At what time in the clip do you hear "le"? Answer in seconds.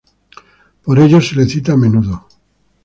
1.35-1.45